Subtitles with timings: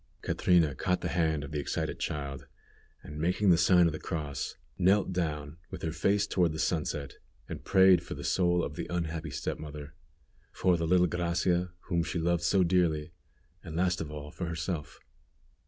[0.23, 2.47] Catrina caught the hand of the excited child,
[3.03, 7.17] and making the sign of the cross, knelt down with her face toward the sunset,
[7.47, 9.93] and prayed for the soul of the unhappy step mother,
[10.51, 13.11] for the little Gracia, whom she loved dearly,
[13.63, 15.01] and last of all for herself.